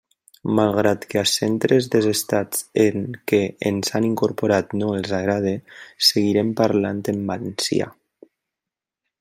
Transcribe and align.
Malgrat 0.59 1.03
que 1.09 1.17
als 1.19 1.33
centres 1.39 1.89
dels 1.95 2.07
estats 2.11 2.63
en 2.85 3.05
què 3.33 3.41
ens 3.73 3.95
han 3.99 4.09
incorporat 4.09 4.75
no 4.81 4.91
els 5.01 5.15
agrade, 5.21 5.55
seguirem 6.11 6.53
parlant 6.63 7.07
en 7.15 7.25
valencià! 7.33 7.93